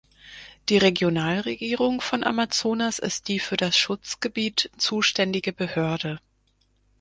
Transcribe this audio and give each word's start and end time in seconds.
Die 0.69 0.79
Regionalregierung 0.79 2.01
von 2.01 2.23
Amazonas 2.23 2.97
ist 2.97 3.27
die 3.27 3.37
für 3.37 3.55
das 3.55 3.77
Schutzgebiet 3.77 4.71
zuständige 4.79 5.53
Behörde. 5.53 6.19